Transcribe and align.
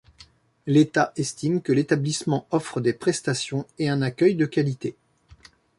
L’État 0.65 1.13
estime 1.15 1.61
que 1.61 1.71
l'établissement 1.71 2.47
offre 2.49 2.81
des 2.81 2.91
prestations 2.93 3.67
et 3.77 3.87
un 3.87 4.01
accueil 4.01 4.33
de 4.33 4.47
qualité. 4.47 4.95